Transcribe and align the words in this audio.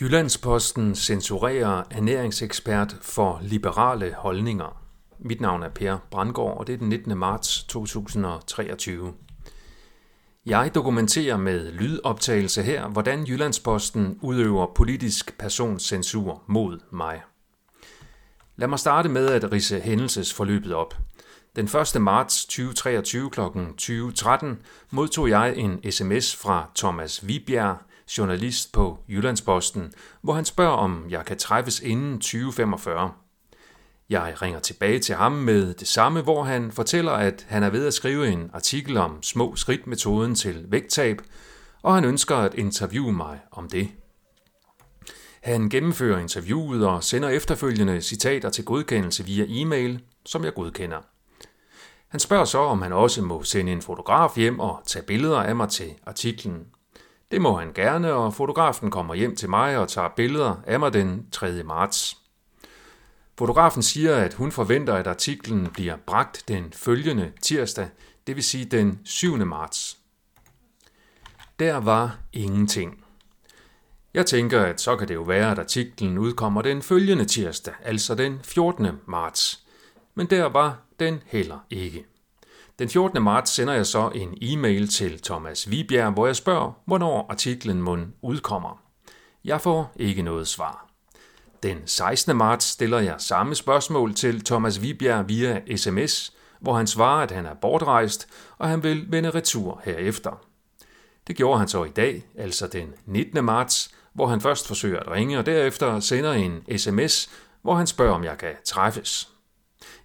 Jyllandsposten 0.00 0.94
censurerer 0.94 1.82
ernæringsekspert 1.90 2.96
for 3.00 3.38
liberale 3.42 4.14
holdninger. 4.14 4.82
Mit 5.18 5.40
navn 5.40 5.62
er 5.62 5.68
Per 5.68 5.96
Brandgaard, 6.10 6.58
og 6.58 6.66
det 6.66 6.72
er 6.72 6.76
den 6.78 6.88
19. 6.88 7.18
marts 7.18 7.64
2023. 7.64 9.14
Jeg 10.46 10.70
dokumenterer 10.74 11.36
med 11.36 11.72
lydoptagelse 11.72 12.62
her, 12.62 12.88
hvordan 12.88 13.24
Jyllandsposten 13.24 14.18
udøver 14.22 14.66
politisk 14.74 15.38
personscensur 15.38 16.42
mod 16.46 16.78
mig. 16.90 17.22
Lad 18.56 18.68
mig 18.68 18.78
starte 18.78 19.08
med 19.08 19.26
at 19.26 19.52
rise 19.52 19.80
hændelsesforløbet 19.80 20.74
op. 20.74 20.96
Den 21.56 21.64
1. 21.64 22.02
marts 22.02 22.44
2023 22.44 23.30
kl. 23.30 23.40
20.13 23.40 24.46
modtog 24.90 25.28
jeg 25.30 25.56
en 25.56 25.92
sms 25.92 26.36
fra 26.36 26.70
Thomas 26.74 27.26
Vibjerg, 27.26 27.78
journalist 28.18 28.72
på 28.72 28.98
Jyllandsposten, 29.08 29.92
hvor 30.22 30.32
han 30.32 30.44
spørger, 30.44 30.76
om 30.76 31.06
jeg 31.10 31.24
kan 31.24 31.38
træffes 31.38 31.80
inden 31.80 32.12
2045. 32.12 33.12
Jeg 34.10 34.42
ringer 34.42 34.60
tilbage 34.60 34.98
til 34.98 35.14
ham 35.14 35.32
med 35.32 35.74
det 35.74 35.88
samme, 35.88 36.22
hvor 36.22 36.42
han 36.42 36.72
fortæller, 36.72 37.12
at 37.12 37.46
han 37.48 37.62
er 37.62 37.70
ved 37.70 37.86
at 37.86 37.94
skrive 37.94 38.28
en 38.28 38.50
artikel 38.52 38.96
om 38.96 39.22
små 39.22 39.56
skridt-metoden 39.56 40.34
til 40.34 40.64
vægttab, 40.68 41.22
og 41.82 41.94
han 41.94 42.04
ønsker 42.04 42.36
at 42.36 42.54
interviewe 42.54 43.12
mig 43.12 43.40
om 43.52 43.68
det. 43.68 43.88
Han 45.42 45.68
gennemfører 45.68 46.18
interviewet 46.18 46.86
og 46.86 47.04
sender 47.04 47.28
efterfølgende 47.28 48.02
citater 48.02 48.50
til 48.50 48.64
godkendelse 48.64 49.24
via 49.24 49.44
e-mail, 49.48 50.00
som 50.26 50.44
jeg 50.44 50.54
godkender. 50.54 50.98
Han 52.08 52.20
spørger 52.20 52.44
så, 52.44 52.58
om 52.58 52.82
han 52.82 52.92
også 52.92 53.22
må 53.22 53.42
sende 53.42 53.72
en 53.72 53.82
fotograf 53.82 54.36
hjem 54.36 54.60
og 54.60 54.82
tage 54.86 55.04
billeder 55.04 55.38
af 55.38 55.56
mig 55.56 55.68
til 55.68 55.94
artiklen. 56.06 56.66
Det 57.30 57.40
må 57.40 57.58
han 57.58 57.72
gerne, 57.72 58.12
og 58.12 58.34
fotografen 58.34 58.90
kommer 58.90 59.14
hjem 59.14 59.36
til 59.36 59.50
mig 59.50 59.78
og 59.78 59.88
tager 59.88 60.08
billeder 60.16 60.54
af 60.66 60.80
mig 60.80 60.92
den 60.92 61.26
3. 61.32 61.62
marts. 61.62 62.18
Fotografen 63.38 63.82
siger, 63.82 64.16
at 64.16 64.34
hun 64.34 64.52
forventer, 64.52 64.94
at 64.94 65.06
artiklen 65.06 65.66
bliver 65.72 65.96
bragt 65.96 66.44
den 66.48 66.72
følgende 66.72 67.32
tirsdag, 67.42 67.88
det 68.26 68.36
vil 68.36 68.44
sige 68.44 68.64
den 68.64 69.00
7. 69.04 69.36
marts. 69.36 69.98
Der 71.58 71.76
var 71.76 72.18
ingenting. 72.32 73.04
Jeg 74.14 74.26
tænker, 74.26 74.62
at 74.62 74.80
så 74.80 74.96
kan 74.96 75.08
det 75.08 75.14
jo 75.14 75.22
være, 75.22 75.50
at 75.50 75.58
artiklen 75.58 76.18
udkommer 76.18 76.62
den 76.62 76.82
følgende 76.82 77.24
tirsdag, 77.24 77.74
altså 77.82 78.14
den 78.14 78.40
14. 78.44 78.86
marts. 79.06 79.64
Men 80.14 80.26
der 80.26 80.44
var 80.44 80.78
den 81.00 81.22
heller 81.26 81.58
ikke. 81.70 82.06
Den 82.78 82.88
14. 82.88 83.22
marts 83.22 83.50
sender 83.50 83.74
jeg 83.74 83.86
så 83.86 84.10
en 84.14 84.38
e-mail 84.42 84.88
til 84.88 85.22
Thomas 85.22 85.70
Vibjerg, 85.70 86.12
hvor 86.12 86.26
jeg 86.26 86.36
spørger, 86.36 86.72
hvornår 86.84 87.26
artiklen 87.30 87.82
mund 87.82 88.06
udkommer. 88.22 88.82
Jeg 89.44 89.60
får 89.60 89.92
ikke 89.96 90.22
noget 90.22 90.48
svar. 90.48 90.88
Den 91.62 91.78
16. 91.86 92.36
marts 92.36 92.64
stiller 92.66 92.98
jeg 92.98 93.14
samme 93.18 93.54
spørgsmål 93.54 94.14
til 94.14 94.44
Thomas 94.44 94.82
Vibjerg 94.82 95.28
via 95.28 95.76
sms, 95.76 96.32
hvor 96.60 96.74
han 96.74 96.86
svarer, 96.86 97.22
at 97.22 97.30
han 97.30 97.46
er 97.46 97.54
bortrejst, 97.54 98.28
og 98.58 98.68
han 98.68 98.82
vil 98.82 99.12
vende 99.12 99.30
retur 99.30 99.80
herefter. 99.84 100.40
Det 101.26 101.36
gjorde 101.36 101.58
han 101.58 101.68
så 101.68 101.84
i 101.84 101.90
dag, 101.90 102.24
altså 102.36 102.66
den 102.66 102.94
19. 103.06 103.44
marts, 103.44 103.94
hvor 104.12 104.26
han 104.26 104.40
først 104.40 104.66
forsøger 104.66 105.00
at 105.00 105.10
ringe, 105.10 105.38
og 105.38 105.46
derefter 105.46 106.00
sender 106.00 106.32
en 106.32 106.78
sms, 106.78 107.30
hvor 107.62 107.74
han 107.74 107.86
spørger, 107.86 108.14
om 108.14 108.24
jeg 108.24 108.38
kan 108.38 108.54
træffes. 108.64 109.37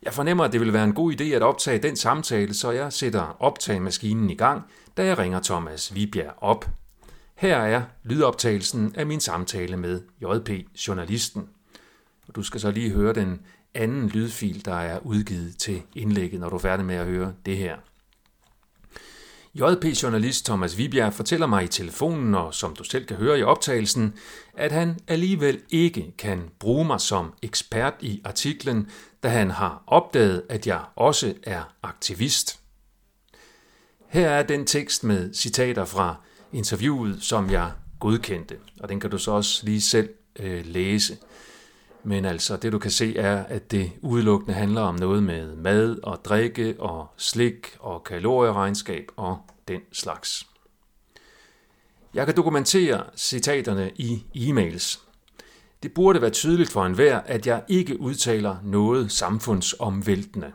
Jeg 0.04 0.14
fornemmer, 0.14 0.44
at 0.44 0.52
det 0.52 0.60
vil 0.60 0.74
være 0.74 0.84
en 0.84 0.94
god 0.94 1.14
idé 1.14 1.24
at 1.24 1.42
optage 1.42 1.80
den 1.80 1.96
samtale, 1.96 2.54
så 2.54 2.72
jeg 2.72 2.94
sætter 2.94 3.38
optagemaskinen 3.40 4.30
i 4.30 4.36
gang, 4.36 4.62
da 4.98 5.06
jeg 5.06 5.18
ringer 5.18 5.40
Thomas 5.40 5.96
Vibjerg 5.96 6.34
op. 6.38 6.70
Her 7.36 7.58
er 7.58 7.82
lydoptagelsen 8.04 8.94
af 8.96 9.06
min 9.06 9.20
samtale 9.20 9.78
med 9.78 10.02
JP 10.22 10.50
Journalisten. 10.88 11.50
Du 12.36 12.44
skal 12.44 12.60
så 12.62 12.72
lige 12.72 12.92
høre 12.92 13.14
den 13.14 13.42
anden 13.74 14.10
lydfil, 14.10 14.66
der 14.66 14.76
er 14.76 15.00
udgivet 15.00 15.58
til 15.58 15.82
indlægget, 15.96 16.40
når 16.40 16.50
du 16.50 16.56
er 16.56 16.60
færdig 16.60 16.86
med 16.86 16.96
at 16.96 17.06
høre 17.06 17.34
det 17.46 17.58
her. 17.58 17.76
JP-journalist 19.56 20.46
Thomas 20.46 20.78
Vibjerg 20.78 21.14
fortæller 21.14 21.48
mig 21.48 21.64
i 21.64 21.68
telefonen, 21.68 22.36
og 22.36 22.54
som 22.54 22.76
du 22.76 22.84
selv 22.84 23.06
kan 23.06 23.18
høre 23.18 23.40
i 23.40 23.44
optagelsen, 23.44 24.14
at 24.54 24.72
han 24.72 25.00
alligevel 25.08 25.62
ikke 25.70 26.14
kan 26.18 26.50
bruge 26.60 26.86
mig 26.86 27.02
som 27.02 27.34
ekspert 27.42 27.94
i 28.02 28.22
artiklen, 28.26 28.90
da 29.24 29.28
han 29.28 29.52
har 29.52 29.84
opdaget, 29.88 30.44
at 30.50 30.68
jeg 30.68 30.82
også 30.96 31.34
er 31.44 31.74
aktivist. 31.84 32.60
Her 34.08 34.30
er 34.30 34.44
den 34.44 34.66
tekst 34.66 35.04
med 35.04 35.34
citater 35.34 35.86
fra 35.86 36.16
interviewet, 36.54 37.24
som 37.24 37.52
jeg 37.52 37.72
godkendte, 38.00 38.56
og 38.80 38.90
den 38.90 39.00
kan 39.00 39.10
du 39.10 39.18
så 39.18 39.32
også 39.32 39.66
lige 39.66 39.82
selv 39.82 40.10
øh, 40.40 40.66
læse. 40.66 41.18
Men 42.06 42.26
altså, 42.26 42.58
det 42.58 42.72
du 42.72 42.80
kan 42.80 42.92
se 42.92 43.18
er, 43.18 43.44
at 43.44 43.72
det 43.72 43.92
udelukkende 44.02 44.54
handler 44.54 44.82
om 44.82 44.96
noget 44.96 45.24
med 45.24 45.56
mad 45.56 45.98
og 46.04 46.26
drikke 46.26 46.76
og 46.80 47.08
slik 47.18 47.78
og 47.80 48.04
kalorieregnskab 48.04 49.08
og 49.16 49.38
den 49.68 49.82
slags. 49.92 50.48
Jeg 52.14 52.26
kan 52.26 52.36
dokumentere 52.36 53.04
citaterne 53.16 53.92
i 53.96 54.24
e-mails. 54.36 55.00
Det 55.84 55.94
burde 55.94 56.22
være 56.22 56.30
tydeligt 56.30 56.72
for 56.72 56.86
enhver, 56.86 57.20
at 57.20 57.48
jeg 57.48 57.64
ikke 57.68 58.00
udtaler 58.00 58.58
noget 58.64 59.12
samfundsomvæltende. 59.12 60.52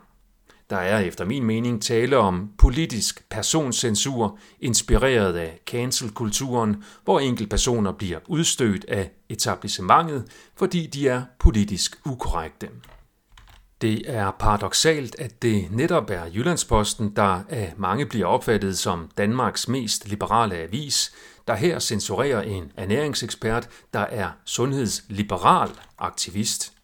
Der 0.69 0.77
er 0.77 0.99
efter 0.99 1.25
min 1.25 1.43
mening 1.43 1.81
tale 1.81 2.17
om 2.17 2.49
politisk 2.57 3.29
personcensur, 3.29 4.37
inspireret 4.59 5.35
af 5.35 5.59
cancelkulturen, 5.67 6.83
hvor 7.03 7.19
enkeltpersoner 7.19 7.91
bliver 7.91 8.19
udstødt 8.27 8.85
af 8.85 9.11
etablissementet, 9.29 10.25
fordi 10.55 10.87
de 10.87 11.07
er 11.07 11.23
politisk 11.39 11.99
ukorrekte. 12.05 12.69
Det 13.81 14.01
er 14.05 14.31
paradoxalt, 14.31 15.19
at 15.19 15.41
det 15.41 15.71
netop 15.71 16.09
er 16.09 16.25
Jyllandsposten, 16.25 17.15
der 17.15 17.41
af 17.49 17.73
mange 17.77 18.05
bliver 18.05 18.25
opfattet 18.25 18.77
som 18.77 19.09
Danmarks 19.17 19.67
mest 19.67 20.07
liberale 20.07 20.55
avis, 20.55 21.13
der 21.47 21.55
her 21.55 21.79
censurerer 21.79 22.41
en 22.41 22.71
ernæringsekspert, 22.77 23.69
der 23.93 23.99
er 23.99 24.29
sundhedsliberal 24.45 25.69
aktivist. 25.97 26.78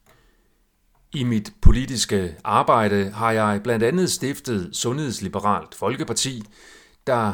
I 1.15 1.23
mit 1.23 1.53
politiske 1.61 2.35
arbejde 2.43 3.11
har 3.11 3.31
jeg 3.31 3.63
blandt 3.63 3.83
andet 3.83 4.11
stiftet 4.11 4.69
Sundhedsliberalt 4.75 5.75
Folkeparti, 5.75 6.43
der 7.07 7.33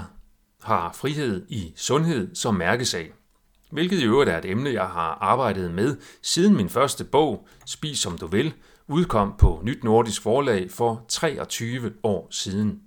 har 0.61 0.93
frihed 0.93 1.45
i 1.49 1.73
sundhed 1.75 2.35
som 2.35 2.55
mærkesag. 2.55 3.11
Hvilket 3.71 3.99
i 3.99 4.05
øvrigt 4.05 4.29
er 4.29 4.37
et 4.37 4.45
emne, 4.45 4.69
jeg 4.69 4.85
har 4.85 5.17
arbejdet 5.21 5.71
med 5.73 5.97
siden 6.21 6.55
min 6.55 6.69
første 6.69 7.03
bog, 7.03 7.47
Spis 7.65 7.99
som 7.99 8.17
du 8.17 8.27
vil, 8.27 8.53
udkom 8.87 9.33
på 9.39 9.61
Nyt 9.63 9.83
Nordisk 9.83 10.21
Forlag 10.21 10.71
for 10.71 11.05
23 11.09 11.93
år 12.03 12.27
siden. 12.31 12.79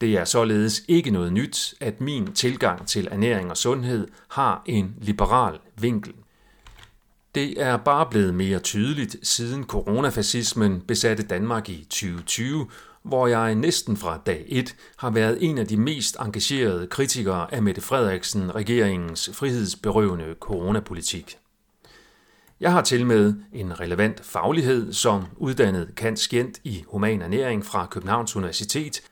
Det 0.00 0.16
er 0.16 0.24
således 0.24 0.82
ikke 0.88 1.10
noget 1.10 1.32
nyt, 1.32 1.74
at 1.80 2.00
min 2.00 2.32
tilgang 2.32 2.88
til 2.88 3.08
ernæring 3.10 3.50
og 3.50 3.56
sundhed 3.56 4.08
har 4.30 4.62
en 4.66 4.94
liberal 5.00 5.58
vinkel. 5.80 6.14
Det 7.34 7.62
er 7.62 7.76
bare 7.76 8.06
blevet 8.10 8.34
mere 8.34 8.58
tydeligt 8.58 9.16
siden 9.22 9.64
coronafascismen 9.64 10.80
besatte 10.80 11.22
Danmark 11.22 11.68
i 11.68 11.84
2020, 11.84 12.66
hvor 13.02 13.26
jeg 13.26 13.54
næsten 13.54 13.96
fra 13.96 14.20
dag 14.26 14.44
1 14.48 14.76
har 14.96 15.10
været 15.10 15.38
en 15.40 15.58
af 15.58 15.66
de 15.66 15.76
mest 15.76 16.16
engagerede 16.20 16.86
kritikere 16.86 17.54
af 17.54 17.62
Mette 17.62 17.80
Frederiksen 17.80 18.54
regeringens 18.54 19.30
frihedsberøvende 19.32 20.34
coronapolitik. 20.40 21.38
Jeg 22.60 22.72
har 22.72 22.82
til 22.82 23.06
med 23.06 23.34
en 23.52 23.80
relevant 23.80 24.20
faglighed 24.24 24.92
som 24.92 25.24
uddannet 25.36 25.94
kantskjent 25.96 26.60
i 26.64 26.84
human 26.86 27.22
ernæring 27.22 27.66
fra 27.66 27.86
Københavns 27.86 28.36
Universitet 28.36 29.02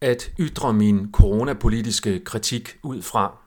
at 0.00 0.30
ytre 0.38 0.72
min 0.72 1.08
coronapolitiske 1.12 2.20
kritik 2.24 2.76
ud 2.82 3.02
fra. 3.02 3.43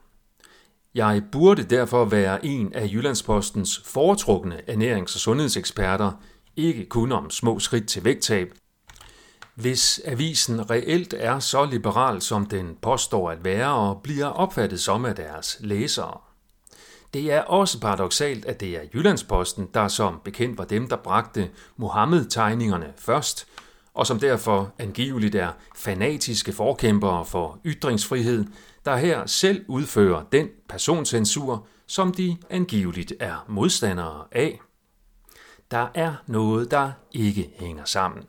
Jeg 0.94 1.22
burde 1.32 1.62
derfor 1.62 2.04
være 2.04 2.46
en 2.46 2.72
af 2.74 2.88
Jyllandspostens 2.92 3.82
foretrukne 3.84 4.60
ernærings- 4.68 5.14
og 5.14 5.20
sundhedseksperter, 5.20 6.12
ikke 6.56 6.86
kun 6.86 7.12
om 7.12 7.30
små 7.30 7.58
skridt 7.58 7.88
til 7.88 8.04
vægttab. 8.04 8.52
Hvis 9.54 10.00
avisen 10.04 10.70
reelt 10.70 11.14
er 11.18 11.38
så 11.38 11.64
liberal, 11.64 12.22
som 12.22 12.46
den 12.46 12.76
påstår 12.82 13.30
at 13.30 13.44
være, 13.44 13.74
og 13.74 14.00
bliver 14.02 14.26
opfattet 14.26 14.80
som 14.80 15.04
af 15.04 15.14
deres 15.14 15.56
læsere. 15.60 16.18
Det 17.14 17.32
er 17.32 17.40
også 17.40 17.80
paradoxalt, 17.80 18.44
at 18.44 18.60
det 18.60 18.76
er 18.76 18.80
Jyllandsposten, 18.94 19.68
der 19.74 19.88
som 19.88 20.20
bekendt 20.24 20.58
var 20.58 20.64
dem, 20.64 20.88
der 20.88 20.96
bragte 20.96 21.50
Mohammed-tegningerne 21.76 22.92
først, 22.96 23.46
og 23.98 24.06
som 24.06 24.20
derfor 24.20 24.72
angiveligt 24.78 25.34
er 25.34 25.52
fanatiske 25.76 26.52
forkæmpere 26.52 27.24
for 27.24 27.58
ytringsfrihed, 27.66 28.44
der 28.84 28.96
her 28.96 29.26
selv 29.26 29.64
udfører 29.68 30.24
den 30.32 30.48
personcensur, 30.68 31.66
som 31.86 32.12
de 32.12 32.36
angiveligt 32.50 33.12
er 33.20 33.44
modstandere 33.48 34.24
af. 34.32 34.60
Der 35.70 35.88
er 35.94 36.14
noget, 36.26 36.70
der 36.70 36.92
ikke 37.12 37.50
hænger 37.58 37.84
sammen. 37.84 38.24